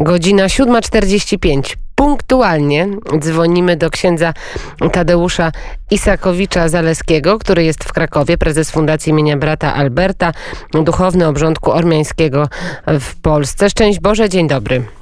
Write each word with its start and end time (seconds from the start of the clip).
Godzina 0.00 0.46
7.45. 0.46 1.76
Punktualnie 1.94 2.88
dzwonimy 3.18 3.76
do 3.76 3.90
księdza 3.90 4.34
Tadeusza 4.92 5.52
Isakowicza 5.90 6.68
Zaleskiego, 6.68 7.38
który 7.38 7.64
jest 7.64 7.84
w 7.84 7.92
Krakowie, 7.92 8.38
prezes 8.38 8.70
Fundacji 8.70 9.10
imienia 9.10 9.36
brata 9.36 9.74
Alberta, 9.74 10.32
duchowny 10.84 11.26
obrządku 11.26 11.72
ormiańskiego 11.72 12.48
w 12.86 13.20
Polsce. 13.20 13.70
Szczęść 13.70 14.00
Boże, 14.00 14.28
dzień 14.28 14.48
dobry. 14.48 14.99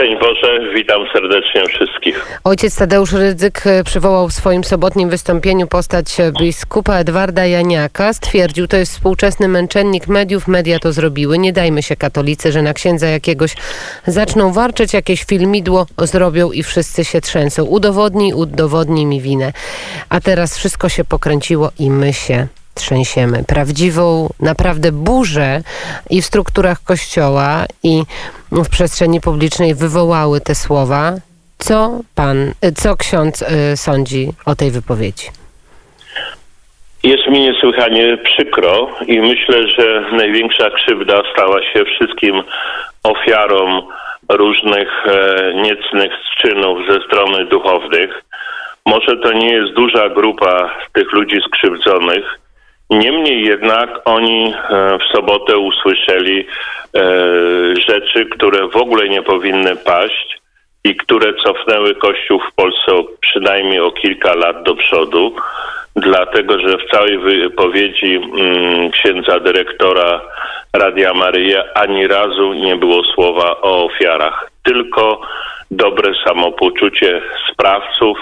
Szczęść 0.00 0.20
Boże, 0.20 0.74
witam 0.74 1.02
serdecznie 1.12 1.62
wszystkich. 1.66 2.40
Ojciec 2.44 2.76
Tadeusz 2.76 3.12
Rydzyk 3.12 3.64
przywołał 3.84 4.28
w 4.28 4.32
swoim 4.32 4.64
sobotnim 4.64 5.10
wystąpieniu 5.10 5.66
postać 5.66 6.16
biskupa 6.40 6.94
Edwarda 6.94 7.46
Janiaka. 7.46 8.12
Stwierdził, 8.12 8.66
to 8.68 8.76
jest 8.76 8.92
współczesny 8.92 9.48
męczennik 9.48 10.08
mediów, 10.08 10.48
media 10.48 10.78
to 10.78 10.92
zrobiły. 10.92 11.38
Nie 11.38 11.52
dajmy 11.52 11.82
się 11.82 11.96
katolicy, 11.96 12.52
że 12.52 12.62
na 12.62 12.74
księdza 12.74 13.06
jakiegoś 13.06 13.54
zaczną 14.06 14.52
warczeć, 14.52 14.92
jakieś 14.92 15.24
filmidło 15.24 15.86
zrobią 15.98 16.52
i 16.52 16.62
wszyscy 16.62 17.04
się 17.04 17.20
trzęsą. 17.20 17.64
Udowodnij, 17.64 18.34
udowodnij 18.34 19.06
mi 19.06 19.20
winę. 19.20 19.52
A 20.08 20.20
teraz 20.20 20.58
wszystko 20.58 20.88
się 20.88 21.04
pokręciło 21.04 21.70
i 21.78 21.90
my 21.90 22.12
się 22.12 22.46
trzęsiemy. 22.80 23.44
Prawdziwą, 23.46 24.28
naprawdę 24.40 24.92
burzę 24.92 25.60
i 26.10 26.22
w 26.22 26.24
strukturach 26.24 26.82
kościoła, 26.82 27.64
i 27.82 28.02
w 28.52 28.68
przestrzeni 28.68 29.20
publicznej 29.20 29.74
wywołały 29.74 30.40
te 30.40 30.54
słowa. 30.54 31.12
Co 31.58 32.00
pan, 32.14 32.52
co 32.76 32.96
ksiądz 32.96 33.42
y, 33.42 33.76
sądzi 33.76 34.28
o 34.46 34.54
tej 34.54 34.70
wypowiedzi? 34.70 35.26
Jest 37.02 37.26
mi 37.26 37.40
niesłychanie 37.40 38.16
przykro 38.16 38.90
i 39.06 39.20
myślę, 39.20 39.68
że 39.68 40.04
największa 40.12 40.70
krzywda 40.70 41.22
stała 41.32 41.62
się 41.62 41.84
wszystkim 41.84 42.42
ofiarom 43.02 43.82
różnych 44.28 45.06
e, 45.06 45.52
niecnych 45.54 46.12
czynów 46.40 46.78
ze 46.88 47.00
strony 47.00 47.44
duchownych. 47.44 48.22
Może 48.86 49.16
to 49.16 49.32
nie 49.32 49.52
jest 49.52 49.72
duża 49.72 50.08
grupa 50.08 50.70
tych 50.92 51.12
ludzi 51.12 51.40
skrzywdzonych, 51.46 52.39
Niemniej 52.90 53.44
jednak 53.44 54.00
oni 54.04 54.54
e, 54.54 54.98
w 54.98 55.16
sobotę 55.16 55.58
usłyszeli 55.58 56.46
e, 56.96 57.02
rzeczy, 57.88 58.26
które 58.26 58.68
w 58.68 58.76
ogóle 58.76 59.08
nie 59.08 59.22
powinny 59.22 59.76
paść 59.76 60.40
i 60.84 60.96
które 60.96 61.34
cofnęły 61.34 61.94
Kościół 61.94 62.40
w 62.40 62.54
Polsce 62.54 62.92
przynajmniej 63.20 63.80
o 63.80 63.90
kilka 63.90 64.34
lat 64.34 64.62
do 64.62 64.74
przodu, 64.74 65.34
dlatego 65.96 66.58
że 66.58 66.78
w 66.78 66.90
całej 66.90 67.18
wypowiedzi 67.18 68.14
mm, 68.16 68.90
księdza 68.90 69.40
dyrektora 69.40 70.20
Radia 70.72 71.14
Maryja 71.14 71.64
ani 71.74 72.06
razu 72.06 72.52
nie 72.52 72.76
było 72.76 73.04
słowa 73.04 73.60
o 73.60 73.84
ofiarach, 73.84 74.50
tylko 74.62 75.20
dobre 75.70 76.12
samopoczucie 76.24 77.22
sprawców, 77.52 78.18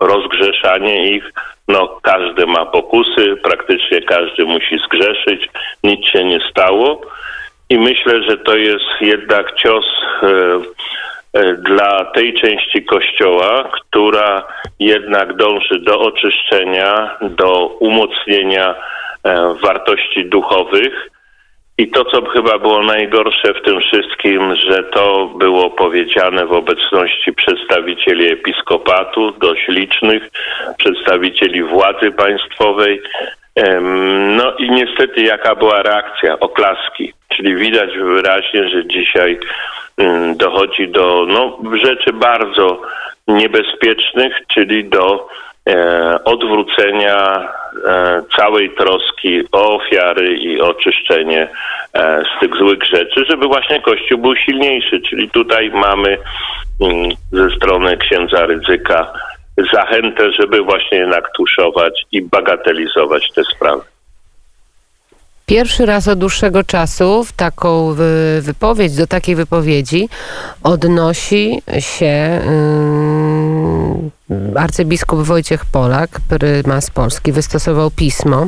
rozgrzeszanie 0.00 1.12
ich, 1.12 1.32
no 1.72 1.98
każdy 2.02 2.46
ma 2.46 2.66
pokusy, 2.66 3.36
praktycznie 3.42 4.02
każdy 4.02 4.44
musi 4.44 4.78
zgrzeszyć, 4.78 5.48
nic 5.84 6.06
się 6.06 6.24
nie 6.24 6.38
stało. 6.50 7.00
I 7.70 7.78
myślę, 7.78 8.22
że 8.22 8.36
to 8.36 8.56
jest 8.56 8.84
jednak 9.00 9.54
cios 9.54 9.84
e, 10.22 10.26
e, 11.32 11.54
dla 11.54 12.04
tej 12.04 12.34
części 12.34 12.84
kościoła, 12.84 13.70
która 13.72 14.42
jednak 14.80 15.36
dąży 15.36 15.78
do 15.80 16.00
oczyszczenia, 16.00 17.18
do 17.22 17.66
umocnienia 17.66 18.74
e, 19.24 19.54
wartości 19.62 20.24
duchowych 20.24 21.12
i 21.82 21.88
to, 21.88 22.04
co 22.04 22.24
chyba 22.30 22.58
było 22.58 22.82
najgorsze 22.82 23.54
w 23.54 23.62
tym 23.62 23.80
wszystkim, 23.80 24.54
że 24.56 24.82
to 24.82 25.26
było 25.26 25.70
powiedziane 25.70 26.46
w 26.46 26.52
obecności 26.52 27.32
przedstawicieli 27.32 28.32
episkopatu, 28.32 29.30
dość 29.30 29.68
licznych, 29.68 30.30
przedstawicieli 30.78 31.62
władzy 31.62 32.10
państwowej. 32.10 33.02
No 34.36 34.54
i 34.58 34.70
niestety 34.70 35.22
jaka 35.22 35.54
była 35.54 35.82
reakcja? 35.82 36.40
Oklaski. 36.40 37.12
Czyli 37.28 37.56
widać 37.56 37.90
wyraźnie, 37.98 38.68
że 38.68 38.86
dzisiaj 38.86 39.38
dochodzi 40.34 40.88
do 40.88 41.26
no, 41.28 41.58
rzeczy 41.84 42.12
bardzo 42.12 42.80
niebezpiecznych, 43.28 44.34
czyli 44.54 44.84
do 44.84 45.28
odwrócenia 46.24 47.48
e, 47.86 48.22
całej 48.36 48.70
troski 48.70 49.42
o 49.52 49.74
ofiary 49.74 50.36
i 50.36 50.60
oczyszczenie 50.60 51.48
e, 51.92 52.22
z 52.22 52.40
tych 52.40 52.56
złych 52.56 52.84
rzeczy, 52.84 53.24
żeby 53.30 53.46
właśnie 53.46 53.80
Kościół 53.80 54.18
był 54.18 54.36
silniejszy. 54.36 55.00
Czyli 55.00 55.30
tutaj 55.30 55.70
mamy 55.70 56.18
mm, 56.80 57.10
ze 57.32 57.56
strony 57.56 57.96
księdza 57.96 58.46
ryzyka 58.46 59.12
zachętę, 59.72 60.32
żeby 60.32 60.62
właśnie 60.62 60.98
jednak 60.98 61.30
tuszować 61.36 62.02
i 62.12 62.22
bagatelizować 62.22 63.32
te 63.34 63.44
sprawy. 63.44 63.82
Pierwszy 65.46 65.86
raz 65.86 66.08
od 66.08 66.18
dłuższego 66.18 66.64
czasu 66.64 67.24
w 67.24 67.32
taką 67.32 67.94
wypowiedź, 68.40 68.96
do 68.96 69.06
takiej 69.06 69.36
wypowiedzi 69.36 70.08
odnosi 70.62 71.62
się 71.78 72.40
yy, 72.46 73.21
arcybiskup 74.56 75.22
Wojciech 75.22 75.64
Polak, 75.64 76.20
prymas 76.28 76.90
Polski, 76.90 77.32
wystosował 77.32 77.90
pismo 77.90 78.46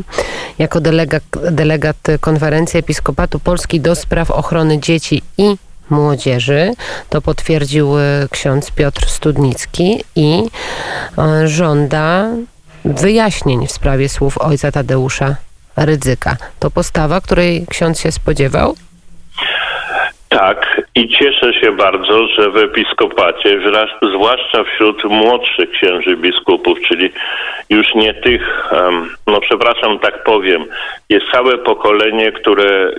jako 0.58 0.80
delegat, 0.80 1.22
delegat 1.50 1.96
Konferencji 2.20 2.78
Episkopatu 2.80 3.38
Polski 3.40 3.80
do 3.80 3.94
spraw 3.94 4.30
ochrony 4.30 4.78
dzieci 4.78 5.22
i 5.38 5.56
młodzieży. 5.90 6.72
To 7.10 7.20
potwierdził 7.22 7.98
y, 7.98 8.02
ksiądz 8.30 8.70
Piotr 8.70 9.08
Studnicki 9.08 10.04
i 10.16 10.42
y, 11.42 11.48
żąda 11.48 12.28
wyjaśnień 12.84 13.66
w 13.66 13.72
sprawie 13.72 14.08
słów 14.08 14.38
ojca 14.38 14.72
Tadeusza 14.72 15.36
ryzyka. 15.76 16.36
To 16.58 16.70
postawa, 16.70 17.20
której 17.20 17.66
ksiądz 17.68 18.00
się 18.00 18.12
spodziewał? 18.12 18.74
Tak, 20.38 20.82
i 20.94 21.08
cieszę 21.08 21.52
się 21.54 21.72
bardzo, 21.72 22.26
że 22.26 22.50
w 22.50 22.56
episkopacie, 22.56 23.60
zwłaszcza 24.02 24.64
wśród 24.64 25.04
młodszych 25.04 25.70
księży 25.70 26.16
biskupów, 26.16 26.78
czyli 26.88 27.10
już 27.70 27.94
nie 27.94 28.14
tych, 28.14 28.70
no 29.26 29.40
przepraszam, 29.40 29.98
tak 29.98 30.24
powiem, 30.24 30.64
jest 31.08 31.26
całe 31.32 31.58
pokolenie, 31.58 32.32
które 32.32 32.92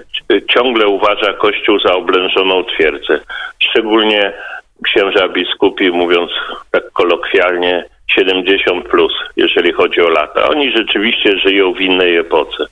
ciągle 0.54 0.88
uważa 0.88 1.34
Kościół 1.34 1.80
za 1.80 1.94
oblężoną 1.94 2.64
twierdzę. 2.64 3.20
Szczególnie 3.60 4.34
księża 4.84 5.28
biskupi, 5.28 5.92
mówiąc 5.92 6.32
tak 6.72 6.92
kolokwialnie, 6.92 7.84
70 8.08 8.88
plus, 8.88 9.14
jeżeli 9.38 9.74
chodzi 9.74 10.02
o 10.02 10.10
lata. 10.10 10.50
Oni 10.50 10.72
rzeczywiście 10.72 11.38
żyją 11.38 11.74
w 11.74 11.82
innej 11.82 12.18
epoce, 12.18 12.66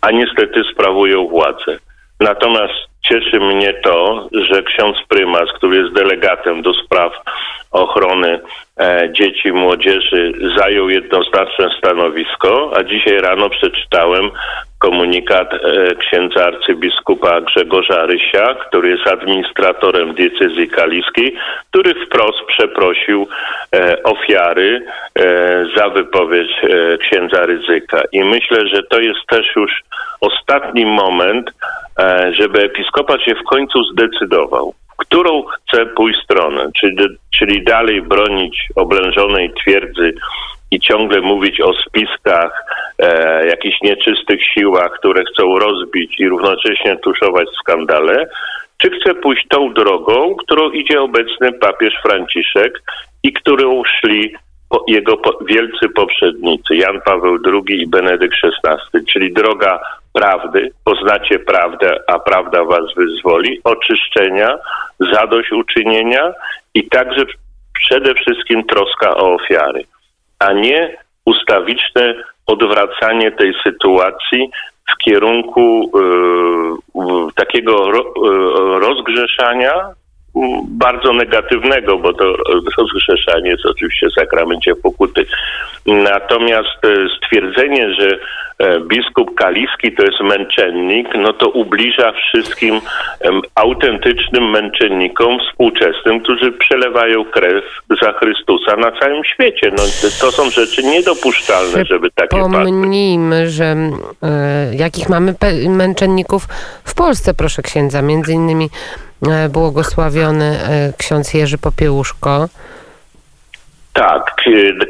a 0.00 0.10
niestety 0.10 0.62
sprawują 0.72 1.28
władzę. 1.28 1.78
Natomiast 2.20 2.91
cieszy 3.02 3.40
mnie 3.40 3.74
to, 3.74 4.28
że 4.32 4.62
ksiądz 4.62 4.96
prymas, 5.08 5.52
który 5.56 5.76
jest 5.76 5.94
delegatem 5.94 6.62
do 6.62 6.74
spraw 6.74 7.12
ochrony 7.72 8.40
e, 8.80 9.12
dzieci 9.12 9.48
i 9.48 9.52
młodzieży, 9.52 10.32
zajął 10.58 10.88
jednoznaczne 10.88 11.68
stanowisko, 11.78 12.72
a 12.76 12.84
dzisiaj 12.84 13.18
rano 13.18 13.50
przeczytałem 13.50 14.30
komunikat 14.78 15.54
e, 15.54 15.58
księdza 15.94 16.44
arcybiskupa 16.44 17.40
Grzegorza 17.40 18.06
Rysia, 18.06 18.54
który 18.54 18.90
jest 18.90 19.06
administratorem 19.06 20.14
diecezji 20.14 20.68
kaliskiej, 20.68 21.36
który 21.70 22.06
wprost 22.06 22.38
przeprosił 22.46 23.28
e, 23.74 24.02
ofiary 24.02 24.84
za 25.76 25.88
wypowiedź 25.88 26.50
księdza 27.00 27.46
Ryzyka. 27.46 28.02
I 28.12 28.24
myślę, 28.24 28.68
że 28.68 28.82
to 28.82 29.00
jest 29.00 29.26
też 29.28 29.46
już 29.56 29.82
ostatni 30.20 30.86
moment, 30.86 31.50
żeby 32.38 32.62
episkopat 32.62 33.22
się 33.22 33.34
w 33.34 33.44
końcu 33.44 33.84
zdecydował 33.84 34.74
którą 35.02 35.42
chce 35.42 35.86
pójść 35.86 36.20
stronę, 36.24 36.70
czyli, 36.80 36.96
czyli 37.38 37.64
dalej 37.64 38.02
bronić 38.02 38.68
oblężonej 38.76 39.52
twierdzy 39.52 40.14
i 40.70 40.80
ciągle 40.80 41.20
mówić 41.20 41.60
o 41.60 41.72
spiskach, 41.72 42.64
e, 42.98 43.46
jakichś 43.46 43.82
nieczystych 43.82 44.40
siłach, 44.54 44.92
które 44.98 45.24
chcą 45.24 45.58
rozbić 45.58 46.20
i 46.20 46.28
równocześnie 46.28 46.96
tuszować 46.96 47.48
skandale, 47.60 48.28
czy 48.78 48.90
chce 48.90 49.14
pójść 49.14 49.46
tą 49.48 49.72
drogą, 49.72 50.34
którą 50.34 50.70
idzie 50.70 51.00
obecny 51.00 51.52
papież 51.52 51.94
Franciszek 52.02 52.82
i 53.22 53.32
którą 53.32 53.82
szli 53.84 54.34
jego 54.88 55.20
wielcy 55.46 55.88
poprzednicy, 55.94 56.76
Jan 56.76 57.00
Paweł 57.00 57.38
II 57.44 57.82
i 57.82 57.86
Benedykt 57.86 58.34
XVI, 58.44 59.06
czyli 59.12 59.32
droga 59.32 59.80
prawdy, 60.12 60.70
poznacie 60.84 61.38
prawdę, 61.38 61.96
a 62.06 62.18
prawda 62.18 62.64
was 62.64 62.84
wyzwoli, 62.96 63.60
oczyszczenia, 63.64 64.58
zadośćuczynienia 65.12 66.32
i 66.74 66.88
także 66.88 67.24
przede 67.72 68.14
wszystkim 68.14 68.64
troska 68.64 69.14
o 69.16 69.34
ofiary 69.34 69.84
a 70.46 70.52
nie 70.52 70.96
ustawiczne 71.24 72.14
odwracanie 72.46 73.32
tej 73.32 73.52
sytuacji 73.64 74.50
w 74.92 75.04
kierunku 75.04 75.90
y, 77.30 77.34
takiego 77.34 77.90
ro, 77.90 78.00
y, 78.00 78.80
rozgrzeszania 78.80 79.72
bardzo 80.68 81.12
negatywnego, 81.12 81.98
bo 81.98 82.12
to 82.12 82.24
rozgrzeszanie 82.78 83.50
jest 83.50 83.66
oczywiście 83.66 84.06
w 84.08 84.20
sakramencie 84.20 84.74
pokuty. 84.74 85.26
Natomiast 85.86 86.84
e, 86.84 86.88
stwierdzenie, 87.16 87.94
że 87.94 88.18
e, 88.58 88.80
biskup 88.80 89.34
kaliski 89.34 89.92
to 89.92 90.02
jest 90.02 90.20
męczennik, 90.20 91.08
no 91.14 91.32
to 91.32 91.48
ubliża 91.48 92.12
wszystkim 92.12 92.80
autentycznym 93.54 94.50
męczennikom 94.50 95.38
współczesnym, 95.38 96.20
którzy 96.20 96.52
przelewają 96.52 97.24
krew 97.24 97.64
za 98.02 98.12
Chrystusa 98.12 98.76
na 98.76 98.92
całym 99.00 99.24
świecie. 99.24 99.70
No, 99.70 99.82
to 100.20 100.32
są 100.32 100.50
rzeczy 100.50 100.82
niedopuszczalne, 100.82 101.84
żeby 101.84 102.10
takie. 102.10 102.36
Pomnijmy, 102.36 103.50
że 103.50 103.64
e, 103.64 104.74
jakich 104.74 105.08
mamy 105.08 105.34
męczenników 105.68 106.46
w 106.84 106.94
Polsce, 106.94 107.34
proszę 107.34 107.62
księdza. 107.62 108.02
Między 108.02 108.32
innymi 108.32 108.68
błogosławiony 109.50 110.58
ksiądz 110.98 111.34
Jerzy 111.34 111.58
Popiełuszko. 111.58 112.48
Tak, 113.92 114.34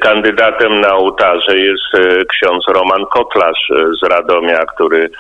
kandydatem 0.01 0.81
na 0.81 0.95
ołtarze 0.95 1.59
jest 1.59 1.95
e, 1.95 2.25
ksiądz 2.25 2.65
Roman 2.69 3.07
Kotlarz 3.07 3.71
e, 3.71 3.75
z 4.01 4.09
Radomia, 4.09 4.59
który 4.67 5.11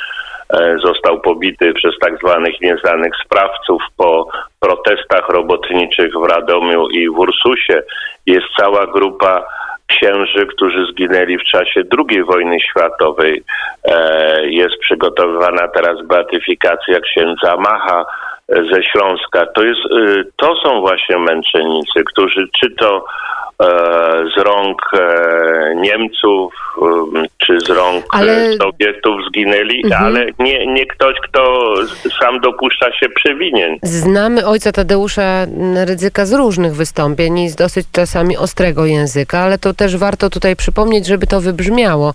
e, 0.54 0.76
został 0.78 1.20
pobity 1.20 1.74
przez 1.74 1.94
tak 2.00 2.18
zwanych 2.18 2.60
nieznanych 2.60 3.12
sprawców 3.24 3.82
po 3.96 4.28
protestach 4.60 5.28
robotniczych 5.28 6.12
w 6.12 6.24
Radomiu 6.24 6.88
i 6.88 7.08
w 7.08 7.18
Ursusie. 7.18 7.82
Jest 8.26 8.46
cała 8.58 8.86
grupa 8.86 9.44
księży, 9.86 10.46
którzy 10.46 10.86
zginęli 10.92 11.38
w 11.38 11.44
czasie 11.44 11.82
II 12.08 12.24
wojny 12.24 12.60
światowej. 12.60 13.42
Jest 14.42 14.78
przygotowywana 14.80 15.68
teraz 15.68 16.02
beatyfikacja 16.06 17.00
księdza 17.00 17.56
Macha 17.56 18.04
ze 18.48 18.82
Śląska. 18.82 19.46
To, 19.46 19.62
jest, 19.62 19.80
to 20.36 20.56
są 20.56 20.80
właśnie 20.80 21.18
męczennicy, 21.18 22.04
którzy 22.04 22.48
czy 22.60 22.70
to 22.70 23.04
z 24.36 24.40
rąk 24.42 24.78
e, 24.94 25.74
Niemców, 25.76 26.54
e, 27.16 27.22
czy 27.46 27.60
z 27.60 27.68
rąk 27.70 28.04
Ale-. 28.10 28.52
Sowietów 28.62 29.14
zginęli, 29.28 29.82
Mhm. 29.84 30.04
ale 30.04 30.26
nie, 30.38 30.66
nie 30.66 30.86
ktoś, 30.86 31.16
kto 31.22 31.74
sam 32.20 32.40
dopuszcza 32.40 32.92
się 32.92 33.08
przewinień. 33.08 33.78
Znamy 33.82 34.46
ojca 34.46 34.72
Tadeusza 34.72 35.46
Rydzyka 35.86 36.26
z 36.26 36.32
różnych 36.32 36.74
wystąpień 36.74 37.38
i 37.38 37.48
z 37.48 37.56
dosyć 37.56 37.86
czasami 37.92 38.36
ostrego 38.36 38.86
języka, 38.86 39.38
ale 39.38 39.58
to 39.58 39.74
też 39.74 39.96
warto 39.96 40.30
tutaj 40.30 40.56
przypomnieć, 40.56 41.06
żeby 41.06 41.26
to 41.26 41.40
wybrzmiało. 41.40 42.14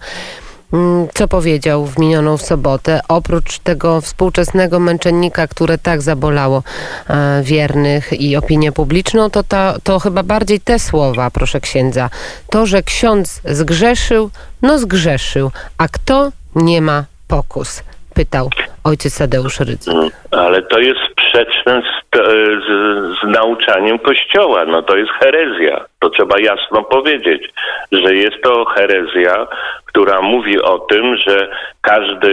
Mm, 0.74 1.08
Co 1.14 1.28
powiedział 1.28 1.86
w 1.86 2.00
minioną 2.00 2.38
sobotę, 2.38 3.02
oprócz 3.08 3.60
tego 3.60 4.02
współczesnego 4.02 4.80
męczennika, 4.80 5.48
które 5.48 5.78
tak 5.78 6.02
zabolało 6.02 6.64
e, 7.10 7.42
wiernych 7.44 8.22
i 8.22 8.36
opinię 8.36 8.72
publiczną, 8.72 9.30
to, 9.30 9.44
to 9.84 10.00
chyba 10.00 10.24
bardziej 10.24 10.60
te 10.60 10.80
słowa, 10.80 11.32
proszę 11.32 11.60
księdza. 11.60 12.10
To, 12.50 12.66
że 12.66 12.84
ksiądz 12.84 13.42
zgrzeszył, 13.46 14.30
no 14.62 14.80
zgrzeszył, 14.80 15.52
a 15.78 15.88
kto 15.88 16.32
nie 16.56 16.82
ma 16.82 17.04
pokus? 17.28 17.84
Pytał 18.14 18.50
ojciec 18.84 19.18
Tadeusz 19.18 19.60
Rydzyk. 19.60 19.94
Mm, 19.94 20.10
Ale 20.32 20.62
to 20.62 20.80
jest 20.80 21.00
sprzeczne 21.12 21.82
z, 21.82 22.07
z, 22.16 23.20
z 23.20 23.24
nauczaniem 23.24 24.00
Kościoła. 24.00 24.66
No 24.66 24.82
to 24.82 24.98
jest 24.98 25.12
herezja. 25.12 25.86
To 26.00 26.10
trzeba 26.10 26.40
jasno 26.40 26.84
powiedzieć, 26.84 27.50
że 27.92 28.16
jest 28.16 28.42
to 28.44 28.66
herezja, 28.66 29.48
która 29.86 30.22
mówi 30.22 30.62
o 30.62 30.80
tym, 30.80 31.18
że 31.18 31.50
każdy 31.82 32.30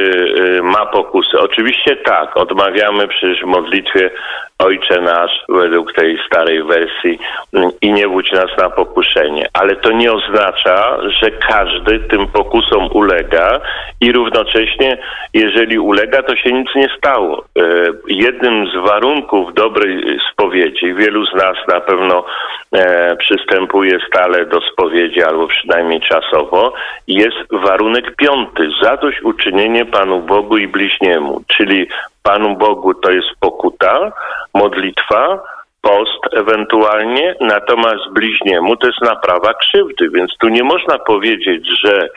y, 0.58 0.62
ma 0.62 0.86
pokusy. 0.86 1.38
Oczywiście 1.38 1.96
tak, 1.96 2.36
odmawiamy 2.36 3.08
przecież 3.08 3.40
w 3.40 3.46
modlitwie 3.46 4.10
Ojcze 4.58 5.00
nasz 5.00 5.44
według 5.48 5.92
tej 5.92 6.18
starej 6.26 6.62
wersji 6.62 7.18
i 7.80 7.92
nie 7.92 8.08
wódź 8.08 8.32
nas 8.32 8.50
na 8.58 8.70
pokuszenie. 8.70 9.48
Ale 9.52 9.76
to 9.76 9.90
nie 9.90 10.12
oznacza, 10.12 10.98
że 11.20 11.30
każdy 11.30 12.00
tym 12.00 12.26
pokusom 12.26 12.88
ulega 12.92 13.60
i 14.00 14.12
równocześnie, 14.12 14.98
jeżeli 15.34 15.78
ulega, 15.78 16.22
to 16.22 16.36
się 16.36 16.52
nic 16.52 16.68
nie 16.74 16.88
stało. 16.98 17.44
E, 17.58 17.62
Jednym 18.08 18.66
z 18.66 18.88
warunków 18.88 19.54
dobrej 19.64 20.18
spowiedzi, 20.32 20.94
wielu 20.94 21.26
z 21.26 21.34
nas 21.34 21.56
na 21.68 21.80
pewno 21.80 22.24
e, 22.72 23.16
przystępuje 23.16 23.98
stale 24.08 24.46
do 24.46 24.60
spowiedzi 24.60 25.22
albo 25.22 25.46
przynajmniej 25.46 26.00
czasowo, 26.00 26.72
jest 27.08 27.36
warunek 27.52 28.16
piąty, 28.16 28.68
zadośćuczynienie 28.82 29.84
Panu 29.84 30.20
Bogu 30.20 30.58
i 30.58 30.68
bliźniemu, 30.68 31.42
czyli 31.56 31.86
Panu 32.22 32.56
Bogu 32.56 32.94
to 32.94 33.10
jest 33.10 33.28
pokuta, 33.40 34.12
modlitwa, 34.54 35.42
post 35.82 36.22
ewentualnie, 36.32 37.34
natomiast 37.40 38.12
bliźniemu 38.12 38.76
to 38.76 38.86
jest 38.86 39.02
naprawa 39.02 39.54
krzywdy, 39.54 40.10
więc 40.10 40.30
tu 40.38 40.48
nie 40.48 40.64
można 40.64 40.98
powiedzieć, 40.98 41.68
że 41.84 42.08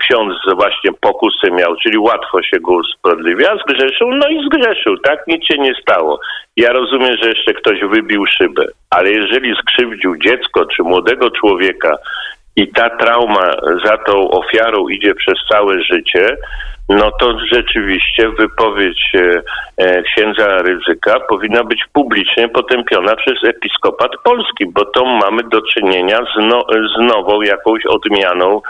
ksiądz 0.00 0.34
właśnie 0.56 0.92
pokusy 1.00 1.50
miał, 1.50 1.76
czyli 1.76 1.98
łatwo 1.98 2.42
się 2.42 2.60
go 2.60 2.72
usprawiedliwia, 2.72 3.56
zgrzeszył, 3.56 4.10
no 4.10 4.28
i 4.28 4.44
zgrzeszył, 4.44 4.98
tak? 4.98 5.26
Nic 5.26 5.44
się 5.44 5.58
nie 5.58 5.74
stało. 5.82 6.20
Ja 6.56 6.72
rozumiem, 6.72 7.16
że 7.22 7.28
jeszcze 7.28 7.54
ktoś 7.54 7.80
wybił 7.80 8.26
szybę, 8.26 8.64
ale 8.90 9.10
jeżeli 9.10 9.54
skrzywdził 9.56 10.16
dziecko 10.16 10.66
czy 10.66 10.82
młodego 10.82 11.30
człowieka 11.30 11.96
i 12.56 12.68
ta 12.68 12.90
trauma 12.90 13.50
za 13.84 13.98
tą 13.98 14.30
ofiarą 14.30 14.88
idzie 14.88 15.14
przez 15.14 15.34
całe 15.52 15.82
życie, 15.82 16.36
no 16.90 17.10
to 17.10 17.38
rzeczywiście 17.52 18.28
wypowiedź 18.28 19.12
e, 19.14 19.42
e, 19.76 20.02
księdza 20.02 20.58
Ryzyka 20.58 21.20
powinna 21.28 21.64
być 21.64 21.84
publicznie 21.92 22.48
potępiona 22.48 23.16
przez 23.16 23.44
episkopat 23.44 24.10
polski, 24.24 24.66
bo 24.66 24.84
to 24.84 25.04
mamy 25.04 25.42
do 25.42 25.62
czynienia 25.62 26.18
z, 26.18 26.38
no, 26.42 26.64
z 26.96 27.00
nową 27.00 27.42
jakąś 27.42 27.86
odmianą 27.86 28.60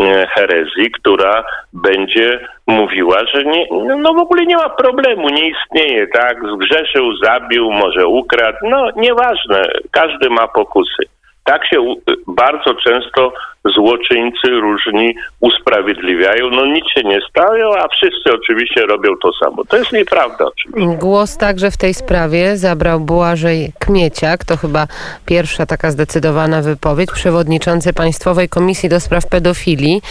e, 0.00 0.26
herezji, 0.26 0.90
która 0.90 1.44
będzie 1.72 2.48
mówiła, 2.66 3.18
że 3.34 3.44
nie, 3.44 3.66
no 3.98 4.14
w 4.14 4.18
ogóle 4.18 4.46
nie 4.46 4.56
ma 4.56 4.68
problemu, 4.68 5.28
nie 5.28 5.48
istnieje, 5.48 6.06
tak? 6.06 6.36
Zgrzeszył, 6.54 7.16
zabił, 7.16 7.70
może 7.70 8.06
ukradł, 8.06 8.58
no 8.62 8.88
nieważne, 8.96 9.62
każdy 9.90 10.30
ma 10.30 10.48
pokusy. 10.48 11.02
Tak 11.46 11.66
się 11.66 11.94
bardzo 12.26 12.74
często 12.74 13.32
złoczyńcy 13.74 14.48
różni 14.48 15.14
usprawiedliwiają. 15.40 16.50
No 16.50 16.66
nic 16.66 16.84
się 16.94 17.02
nie 17.02 17.18
stało, 17.30 17.78
a 17.78 17.88
wszyscy 17.88 18.32
oczywiście 18.34 18.86
robią 18.86 19.10
to 19.22 19.32
samo. 19.32 19.64
To 19.64 19.76
jest 19.76 19.92
nieprawda 19.92 20.44
oczywiście. 20.44 20.96
Głos 20.98 21.36
także 21.36 21.70
w 21.70 21.76
tej 21.76 21.94
sprawie 21.94 22.56
zabrał 22.56 23.00
Błażej 23.00 23.72
Kmieciak, 23.78 24.44
to 24.44 24.56
chyba 24.56 24.86
pierwsza 25.26 25.66
taka 25.66 25.90
zdecydowana 25.90 26.62
wypowiedź, 26.62 27.10
przewodniczący 27.12 27.92
Państwowej 27.92 28.48
Komisji 28.48 28.88
do 28.88 29.00
Spraw 29.00 29.26
Pedofilii. 29.26 30.02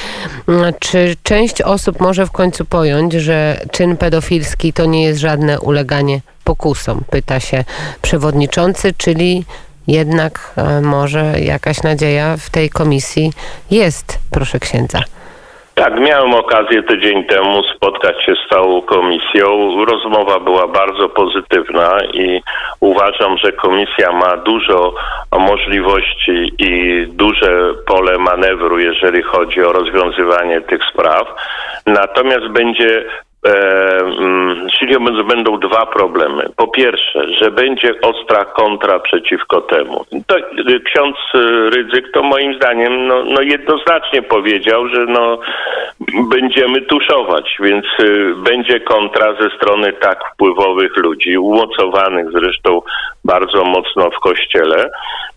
Czy 0.80 1.16
część 1.24 1.62
osób 1.62 2.00
może 2.00 2.26
w 2.26 2.32
końcu 2.32 2.66
pojąć, 2.66 3.14
że 3.14 3.58
czyn 3.72 3.98
pedofilski 3.98 4.74
to 4.74 4.86
nie 4.86 5.04
jest 5.04 5.20
żadne 5.20 5.60
uleganie 5.60 6.20
pokusom? 6.44 7.02
Pyta 7.10 7.40
się 7.40 7.64
przewodniczący, 8.02 8.94
czyli 8.98 9.44
jednak 9.88 10.54
e, 10.58 10.82
może 10.82 11.40
jakaś 11.40 11.84
nadzieja 11.84 12.38
w 12.38 12.50
tej 12.50 12.70
komisji 12.70 13.32
jest, 13.72 14.20
proszę 14.32 14.60
księdza. 14.60 15.00
Tak, 15.76 16.00
miałem 16.00 16.34
okazję 16.34 16.84
tydzień 16.84 17.24
temu 17.24 17.64
spotkać 17.76 18.26
się 18.26 18.34
z 18.36 18.50
całą 18.50 18.82
komisją. 18.82 19.76
Rozmowa 19.86 20.40
była 20.40 20.68
bardzo 20.68 21.10
pozytywna 21.10 21.98
i 22.14 22.42
uważam, 22.80 23.38
że 23.38 23.52
komisja 23.52 24.12
ma 24.12 24.38
dużo 24.38 24.94
możliwości 25.40 26.52
i 26.60 27.04
duże 27.08 27.74
pole 27.88 28.18
manewru, 28.18 28.80
jeżeli 28.80 29.24
chodzi 29.24 29.62
o 29.62 29.72
rozwiązywanie 29.72 30.62
tych 30.62 30.82
spraw. 30.94 31.28
Natomiast 31.86 32.48
będzie 32.48 33.06
Mm, 34.06 34.68
czyli 34.80 34.96
będą 35.28 35.60
dwa 35.60 35.86
problemy. 35.86 36.44
Po 36.56 36.68
pierwsze, 36.68 37.34
że 37.34 37.52
będzie 37.52 38.02
ostra 38.02 38.46
kontra 38.46 39.00
przeciwko 39.00 39.62
temu. 39.62 40.06
To, 40.28 40.38
y, 40.38 40.80
ksiądz 40.80 41.16
y, 41.36 41.70
Rydzyk 41.70 42.12
to 42.12 42.24
moim 42.24 42.56
zdaniem 42.56 43.08
no, 43.08 43.24
no 43.26 43.42
jednoznacznie 43.42 44.22
powiedział, 44.22 44.88
że 44.88 45.06
no, 45.06 45.40
będziemy 46.30 46.82
tuszować, 46.82 47.58
więc 47.60 47.86
y, 48.00 48.34
będzie 48.38 48.80
kontra 48.80 49.34
ze 49.42 49.50
strony 49.50 49.94
tak 49.94 50.20
wpływowych 50.34 50.98
ludzi, 50.98 51.38
umocowanych 51.38 52.32
zresztą 52.32 52.82
bardzo 53.26 53.64
mocno 53.64 54.10
w 54.12 54.20
kościele, 54.20 54.90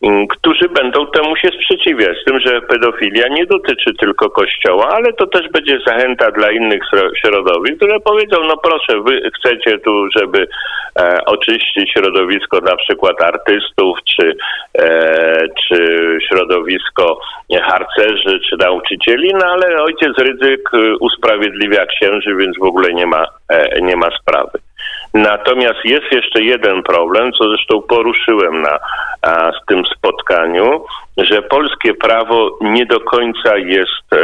mm, 0.03 0.27
którzy 0.27 0.69
będą 0.69 1.07
temu 1.07 1.37
się 1.37 1.49
sprzeciwiać. 1.49 2.19
Z 2.19 2.25
tym, 2.25 2.41
że 2.41 2.61
pedofilia 2.61 3.29
nie 3.29 3.47
dotyczy 3.47 3.95
tylko 3.95 4.31
kościoła, 4.31 4.89
ale 4.89 5.13
to 5.13 5.27
też 5.27 5.49
będzie 5.49 5.79
zachęta 5.87 6.31
dla 6.31 6.51
innych 6.51 6.83
śro- 6.93 7.11
środowisk, 7.17 7.77
które 7.77 8.01
powiedzą, 8.01 8.37
no 8.45 8.57
proszę, 8.63 9.01
wy 9.07 9.31
chcecie 9.39 9.79
tu, 9.79 10.09
żeby 10.17 10.49
e, 10.99 11.25
oczyścić 11.27 11.93
środowisko 11.93 12.61
na 12.61 12.77
przykład 12.77 13.23
artystów, 13.23 13.99
czy, 14.05 14.37
e, 14.79 15.49
czy 15.69 15.79
środowisko 16.29 17.21
harcerzy, 17.63 18.41
czy 18.51 18.57
nauczycieli, 18.57 19.35
no 19.35 19.47
ale 19.47 19.83
ojciec 19.83 20.19
Rydzyk 20.19 20.71
e, 20.75 20.97
usprawiedliwia 21.01 21.87
księży, 21.87 22.35
więc 22.35 22.59
w 22.59 22.63
ogóle 22.63 22.93
nie 22.95 23.07
ma, 23.07 23.25
e, 23.49 23.81
nie 23.81 23.97
ma 23.97 24.09
sprawy. 24.21 24.59
Natomiast 25.15 25.85
jest 25.85 26.13
jeszcze 26.13 26.43
jeden 26.43 26.83
problem, 26.83 27.33
co 27.33 27.49
zresztą 27.49 27.83
poruszyłem 27.83 28.63
na 28.63 28.79
a, 29.23 29.51
tym 29.69 29.83
spotkaniu, 29.97 30.85
że 31.17 31.43
polskie 31.43 31.95
prawo 31.95 32.59
nie 32.61 32.87
do 32.87 33.01
końca 33.01 33.57
jest 33.57 34.13
e, 34.13 34.19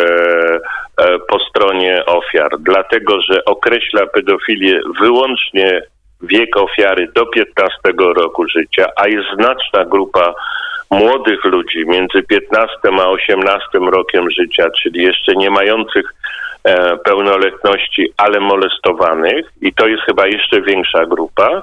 ofiar, 2.07 2.51
dlatego 2.61 3.21
że 3.21 3.45
określa 3.45 4.07
pedofilię 4.07 4.81
wyłącznie 5.01 5.83
wiek 6.23 6.57
ofiary 6.57 7.09
do 7.15 7.27
15 7.27 7.79
roku 7.99 8.49
życia, 8.49 8.87
a 8.97 9.09
jest 9.09 9.27
znaczna 9.35 9.85
grupa 9.85 10.35
młodych 10.91 11.45
ludzi 11.45 11.85
między 11.87 12.23
15 12.23 12.77
a 13.01 13.09
18 13.09 13.69
rokiem 13.79 14.31
życia, 14.31 14.71
czyli 14.83 15.03
jeszcze 15.03 15.33
nie 15.37 15.51
mających 15.51 16.15
e, 16.65 16.97
pełnoletności, 16.97 18.13
ale 18.17 18.41
molestowanych, 18.41 19.53
i 19.61 19.73
to 19.73 19.87
jest 19.87 20.03
chyba 20.03 20.27
jeszcze 20.27 20.63
większa 20.63 21.07
grupa. 21.07 21.63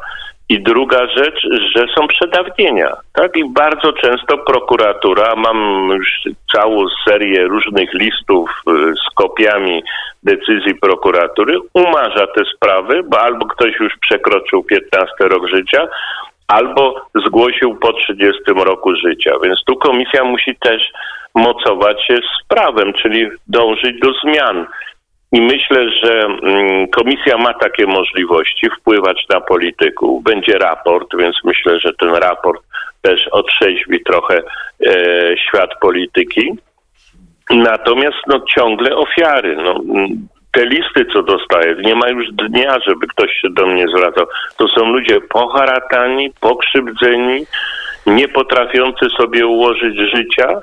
I 0.51 0.59
druga 0.59 1.07
rzecz, 1.07 1.41
że 1.75 1.85
są 1.95 2.07
przedawnienia, 2.07 2.97
tak? 3.13 3.37
I 3.37 3.49
bardzo 3.49 3.93
często 3.93 4.37
prokuratura, 4.37 5.35
mam 5.35 5.89
już 5.89 6.21
całą 6.53 6.85
serię 7.07 7.43
różnych 7.43 7.93
listów 7.93 8.49
y, 8.67 8.93
z 8.95 9.15
kopiami 9.15 9.83
decyzji 10.23 10.75
prokuratury, 10.75 11.57
umarza 11.73 12.27
te 12.27 12.43
sprawy, 12.55 13.03
bo 13.03 13.21
albo 13.21 13.45
ktoś 13.45 13.79
już 13.79 13.93
przekroczył 14.01 14.63
15 14.63 15.13
rok 15.19 15.47
życia, 15.47 15.87
albo 16.47 16.95
zgłosił 17.25 17.75
po 17.75 17.93
30 17.93 18.41
roku 18.47 18.95
życia. 18.95 19.31
Więc 19.43 19.63
tu 19.65 19.75
komisja 19.75 20.23
musi 20.23 20.55
też 20.55 20.91
mocować 21.35 22.05
się 22.07 22.15
z 22.15 22.47
prawem, 22.47 22.93
czyli 22.93 23.29
dążyć 23.47 23.99
do 23.99 24.11
zmian. 24.23 24.65
I 25.31 25.41
myślę, 25.41 25.89
że 26.03 26.21
mm, 26.21 26.87
komisja 26.87 27.37
ma 27.37 27.53
takie 27.53 27.85
możliwości 27.87 28.69
wpływać 28.79 29.25
na 29.29 29.41
polityków. 29.41 30.23
Będzie 30.23 30.57
raport, 30.57 31.07
więc 31.19 31.35
myślę, 31.43 31.79
że 31.79 31.93
ten 31.99 32.15
raport 32.15 32.63
też 33.01 33.27
otrzeźwi 33.27 34.03
trochę 34.03 34.41
e, 34.85 34.93
świat 35.37 35.69
polityki. 35.81 36.51
Natomiast 37.49 38.17
no, 38.27 38.39
ciągle 38.55 38.95
ofiary. 38.95 39.55
No, 39.55 39.71
mm, 39.71 40.27
te 40.51 40.65
listy, 40.65 41.05
co 41.13 41.23
dostaję, 41.23 41.75
nie 41.85 41.95
ma 41.95 42.09
już 42.09 42.25
dnia, 42.31 42.79
żeby 42.87 43.07
ktoś 43.07 43.31
się 43.41 43.49
do 43.49 43.67
mnie 43.67 43.85
zwracał. 43.87 44.25
To 44.57 44.67
są 44.67 44.85
ludzie 44.85 45.21
poharatani, 45.21 46.29
pokrzywdzeni, 46.39 47.45
nie 48.05 48.27
potrafiący 48.27 49.09
sobie 49.17 49.47
ułożyć 49.47 49.95
życia 49.95 50.61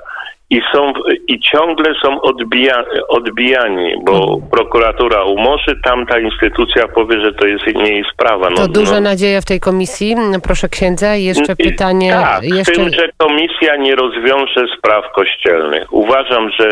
i 0.49 0.61
są 0.73 0.93
i 1.27 1.39
ciągle 1.39 1.93
są 2.03 2.21
odbija, 2.21 2.83
odbijani, 3.07 3.93
bo 4.05 4.37
prokuratura 4.51 5.23
umorzy, 5.23 5.79
tamta 5.83 6.19
instytucja 6.19 6.87
powie, 6.87 7.21
że 7.21 7.33
to 7.33 7.47
jest 7.47 7.65
nie 7.75 7.91
jej 7.91 8.03
sprawa. 8.13 8.49
No, 8.49 8.55
To 8.55 8.67
duża 8.67 8.93
no. 8.93 9.01
nadzieja 9.01 9.41
w 9.41 9.45
tej 9.45 9.59
komisji. 9.59 10.15
Proszę 10.43 10.69
księdza, 10.69 11.15
jeszcze 11.15 11.55
pytanie. 11.55 12.11
Tak, 12.11 12.43
jeszcze... 12.43 12.71
tym, 12.71 12.93
że 12.93 13.09
komisja 13.17 13.75
nie 13.75 13.95
rozwiąże 13.95 14.65
spraw 14.77 15.11
kościelnych. 15.15 15.93
Uważam, 15.93 16.49
że 16.59 16.71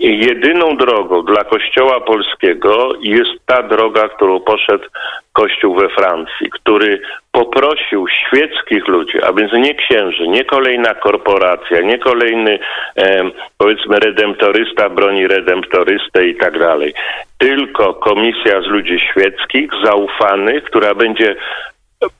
jedyną 0.00 0.76
drogą 0.76 1.22
dla 1.22 1.44
Kościoła 1.44 2.00
polskiego 2.00 2.88
jest 3.00 3.46
ta 3.46 3.62
droga, 3.62 4.08
którą 4.08 4.40
poszedł 4.40 4.84
Kościół 5.32 5.74
we 5.74 5.88
Francji, 5.88 6.50
który 6.50 7.00
poprosił 7.32 8.08
świeckich 8.08 8.88
ludzi, 8.88 9.18
a 9.22 9.32
więc 9.32 9.52
nie 9.52 9.74
księży, 9.74 10.28
nie 10.28 10.44
kolejna 10.44 10.94
korporacja, 10.94 11.80
nie 11.80 11.98
kolejny 11.98 12.58
em, 12.96 13.32
powiedzmy 13.58 13.98
redemptorysta 13.98 14.88
broni 14.88 15.26
redemptorystę 15.26 16.26
i 16.26 16.34
tak 16.34 16.58
dalej, 16.58 16.94
tylko 17.38 17.94
komisja 17.94 18.62
z 18.62 18.66
ludzi 18.66 19.00
świeckich, 19.10 19.70
zaufanych, 19.84 20.64
która 20.64 20.94
będzie 20.94 21.36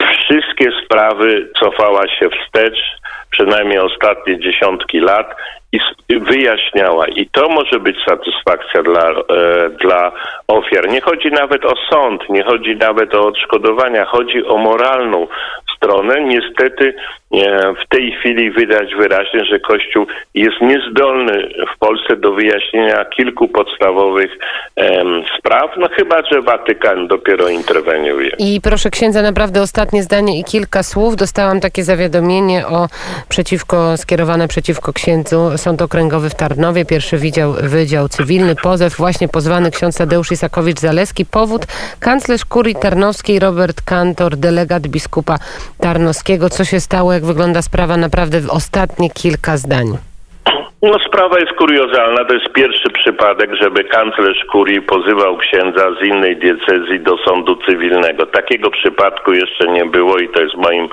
wszystkie 0.00 0.70
sprawy 0.84 1.48
cofała 1.60 2.08
się 2.08 2.28
wstecz, 2.30 2.78
przynajmniej 3.30 3.78
ostatnie 3.78 4.40
dziesiątki 4.40 5.00
lat 5.00 5.36
i 5.72 5.80
wyjaśniała. 6.20 7.06
I 7.06 7.28
to 7.32 7.48
może 7.48 7.80
być 7.80 7.96
satysfakcja 8.08 8.82
dla, 8.82 9.10
e, 9.10 9.70
dla 9.70 10.12
ofiar. 10.48 10.88
Nie 10.88 11.00
chodzi 11.00 11.30
nawet 11.30 11.64
o 11.64 11.74
sąd, 11.90 12.28
nie 12.28 12.42
chodzi 12.42 12.76
nawet 12.76 13.14
o 13.14 13.26
odszkodowania, 13.26 14.04
chodzi 14.04 14.46
o 14.46 14.56
moralną 14.56 15.26
stronę. 15.76 16.20
Niestety 16.20 16.94
e, 17.34 17.74
w 17.74 17.88
tej 17.88 18.12
chwili 18.12 18.50
widać 18.50 18.94
wyraźnie, 18.94 19.44
że 19.44 19.60
Kościół 19.60 20.06
jest 20.34 20.60
niezdolny 20.60 21.48
w 21.74 21.78
Polsce 21.78 22.16
do 22.16 22.32
wyjaśnienia 22.32 23.04
kilku 23.04 23.48
podstawowych 23.48 24.38
spraw, 25.38 25.70
no 25.78 25.88
chyba, 25.96 26.22
że 26.32 26.42
Watykan 26.42 27.08
dopiero 27.08 27.48
interweniuje. 27.48 28.30
I 28.38 28.60
proszę 28.60 28.90
księdza, 28.90 29.22
naprawdę 29.22 29.62
ostatnie 29.62 30.02
zdanie 30.02 30.40
i 30.40 30.44
kilka 30.44 30.82
słów. 30.82 31.16
Dostałam 31.16 31.60
takie 31.60 31.84
zawiadomienie 31.84 32.66
o 32.66 32.88
przeciwko, 33.28 33.96
skierowane 33.96 34.48
przeciwko 34.48 34.92
księdzu 34.92 35.50
Sąd 35.56 35.82
Okręgowy 35.82 36.30
w 36.30 36.34
Tarnowie, 36.34 36.84
pierwszy 36.84 37.18
wydział, 37.18 37.52
wydział 37.52 38.08
cywilny, 38.08 38.54
pozew 38.56 38.96
właśnie 38.96 39.28
pozwany 39.28 39.70
ksiądz 39.70 39.96
Tadeusz 39.98 40.32
Isakowicz-Zaleski. 40.32 41.24
Powód 41.30 41.66
kanclerz 42.00 42.44
kurii 42.44 42.74
tarnowskiej 42.74 43.38
Robert 43.38 43.82
Kantor, 43.82 44.36
delegat 44.36 44.86
biskupa 44.86 45.38
tarnowskiego. 45.80 46.50
Co 46.50 46.64
się 46.64 46.80
stało, 46.80 47.12
jak 47.12 47.24
wygląda 47.24 47.62
sprawa? 47.62 47.96
Naprawdę 47.96 48.40
w 48.40 48.50
ostatnie 48.50 49.10
kilka 49.10 49.56
zdań. 49.56 50.07
No 50.82 50.98
sprawa 50.98 51.38
jest 51.38 51.52
kuriozalna. 51.52 52.24
To 52.24 52.34
jest 52.34 52.52
pierwszy 52.52 52.90
przypadek, 52.90 53.54
żeby 53.54 53.84
kanclerz 53.84 54.44
kurii 54.52 54.82
pozywał 54.82 55.36
księdza 55.36 55.90
z 56.00 56.06
innej 56.06 56.36
diecezji 56.36 57.00
do 57.00 57.16
sądu 57.18 57.56
cywilnego. 57.56 58.26
Takiego 58.26 58.70
przypadku 58.70 59.32
jeszcze 59.32 59.66
nie 59.68 59.84
było 59.84 60.18
i 60.18 60.28
to 60.28 60.42
jest 60.42 60.54
moim 60.54 60.88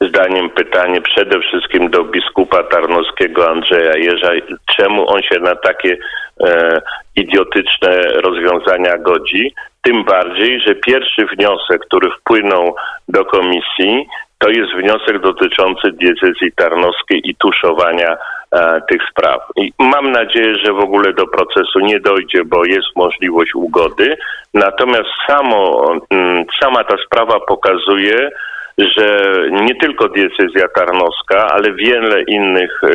zdaniem 0.00 0.50
pytanie 0.50 1.00
przede 1.00 1.40
wszystkim 1.40 1.90
do 1.90 2.04
biskupa 2.04 2.62
tarnowskiego 2.62 3.50
Andrzeja 3.50 3.96
Jerza. 3.96 4.30
Czemu 4.76 5.08
on 5.10 5.22
się 5.22 5.40
na 5.40 5.56
takie 5.56 5.96
e, 6.40 6.80
idiotyczne 7.16 8.02
rozwiązania 8.02 8.98
godzi? 8.98 9.54
Tym 9.82 10.04
bardziej, 10.04 10.60
że 10.60 10.74
pierwszy 10.74 11.26
wniosek, 11.26 11.80
który 11.80 12.10
wpłynął 12.10 12.74
do 13.08 13.24
komisji, 13.24 14.06
to 14.38 14.48
jest 14.50 14.72
wniosek 14.72 15.20
dotyczący 15.20 15.92
diecezji 15.92 16.52
tarnowskiej 16.56 17.30
i 17.30 17.34
tuszowania 17.34 18.16
e, 18.52 18.80
tych 18.90 19.00
spraw. 19.10 19.40
I 19.56 19.72
mam 19.78 20.12
nadzieję, 20.12 20.54
że 20.64 20.72
w 20.72 20.78
ogóle 20.78 21.12
do 21.12 21.26
procesu 21.26 21.80
nie 21.80 22.00
dojdzie, 22.00 22.44
bo 22.44 22.64
jest 22.64 22.96
możliwość 22.96 23.54
ugody. 23.54 24.16
Natomiast 24.54 25.08
samo, 25.26 25.92
mm, 26.10 26.44
sama 26.60 26.84
ta 26.84 26.96
sprawa 27.06 27.40
pokazuje, 27.40 28.30
że 28.78 29.32
nie 29.50 29.74
tylko 29.74 30.08
diecezja 30.08 30.68
tarnowska, 30.74 31.46
ale 31.52 31.72
wiele 31.72 32.22
innych 32.22 32.80
e, 32.84 32.88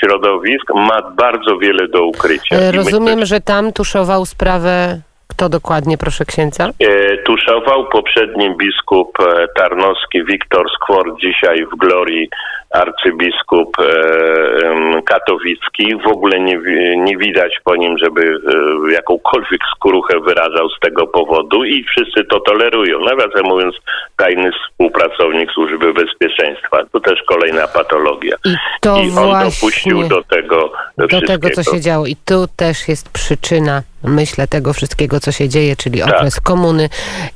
środowisk 0.00 0.74
ma 0.74 1.02
bardzo 1.10 1.58
wiele 1.58 1.88
do 1.88 2.04
ukrycia. 2.04 2.56
E, 2.56 2.72
Rozumiem, 2.72 3.24
że 3.24 3.40
tam 3.40 3.72
tuszował 3.72 4.26
sprawę 4.26 5.00
kto 5.32 5.48
dokładnie, 5.48 5.98
proszę 5.98 6.24
księdza? 6.24 6.70
E, 6.80 7.16
tuszował 7.16 7.88
poprzedni 7.88 8.56
biskup 8.56 9.18
e, 9.20 9.46
tarnowski 9.56 10.24
Wiktor 10.24 10.66
Skwor, 10.76 11.16
dzisiaj 11.20 11.66
w 11.66 11.76
glorii 11.78 12.28
arcybiskup 12.70 13.76
e, 13.78 15.02
katowicki. 15.02 15.96
W 16.04 16.06
ogóle 16.06 16.40
nie, 16.40 16.58
nie 16.96 17.16
widać 17.16 17.52
po 17.64 17.76
nim, 17.76 17.98
żeby 17.98 18.40
jakąkolwiek 18.92 19.60
skruchę 19.76 20.20
wyrażał 20.20 20.68
z 20.68 20.80
tego 20.80 21.06
powodu 21.06 21.64
i 21.64 21.84
wszyscy 21.84 22.24
to 22.24 22.40
tolerują. 22.40 23.00
Nawiasem 23.00 23.44
mówiąc, 23.44 23.74
tajny 24.16 24.50
współpracownik 24.52 25.50
Służby 25.52 25.92
Bezpieczeństwa. 25.94 26.78
To 26.92 27.00
też 27.00 27.22
kolejna 27.22 27.68
patologia. 27.68 28.36
I 28.44 28.54
to 28.80 28.96
I 29.02 29.10
on 29.18 29.50
dopuścił 29.50 30.08
do 30.08 30.22
tego 30.22 30.72
do 30.96 31.20
tego, 31.20 31.50
co 31.50 31.62
się 31.62 31.80
działo. 31.80 32.06
I 32.06 32.16
tu 32.16 32.46
też 32.56 32.88
jest 32.88 33.12
przyczyna, 33.12 33.82
myślę, 34.04 34.48
tego 34.48 34.72
wszystkiego, 34.72 35.20
co 35.20 35.32
się 35.32 35.48
dzieje, 35.48 35.76
czyli 35.76 36.00
Tak. 36.00 36.14
okres 36.14 36.40
komuny 36.40 36.88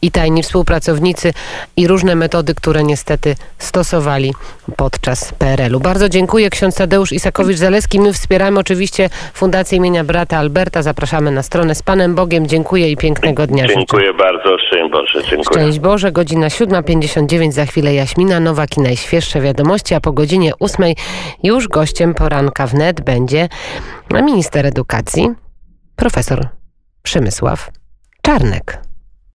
i 0.02 0.10
tajni 0.10 0.42
współpracownicy 0.42 1.32
i 1.76 1.86
różne 1.86 2.14
metody, 2.14 2.54
które 2.54 2.82
niestety 2.82 3.36
stosowali 3.58 4.34
podczas 4.76 5.32
PRL-u. 5.32 5.80
Bardzo 5.80 6.08
dziękuję. 6.08 6.50
Ksiądz 6.50 6.76
Tadeusz 6.76 7.12
Isakowicz-Zaleski. 7.12 8.00
My 8.00 8.12
wspieramy 8.12 8.60
oczywiście 8.60 9.10
Fundację 9.34 9.78
imienia 9.78 10.04
brata 10.04 10.38
Alberta. 10.38 10.82
Zapraszamy 10.82 11.30
na 11.30 11.42
stronę. 11.42 11.74
Z 11.74 11.82
Panem 11.82 12.14
Bogiem 12.14 12.46
dziękuję 12.46 12.90
i 12.90 12.96
pięknego 12.96 13.46
dnia 13.46 13.62
życzę. 13.62 13.74
Dziękuję 13.74 14.12
bardzo. 14.14 14.56
Szczęść 14.66 14.92
Boże. 14.92 15.22
Dziękuję. 15.30 15.60
Szczęść 15.62 15.78
Boże, 15.78 16.12
godzina 16.12 16.48
7.59, 16.48 17.52
za 17.52 17.66
chwilę 17.66 17.94
Jaśmina 17.94 18.40
Nowak 18.40 18.76
i 18.76 18.80
najświeższe 18.80 19.40
wiadomości, 19.40 19.94
a 19.94 20.00
po 20.00 20.12
godzinie 20.12 20.52
8 20.60 20.94
już 21.42 21.68
gościem 21.68 22.14
poranka 22.14 22.66
wnet 22.66 23.00
będzie 23.00 23.48
minister 24.22 24.66
edukacji, 24.66 25.28
profesor 25.96 26.48
Przemysław 27.02 27.70
Czarnek. 28.22 28.85